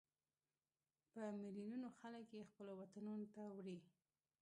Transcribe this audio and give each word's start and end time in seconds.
په 1.11 1.21
ملیونونو 1.41 1.87
خلک 1.99 2.25
یې 2.37 2.49
خپلو 2.49 2.71
وطنونو 2.79 3.25
ته 3.33 3.39
وړي. 3.55 3.77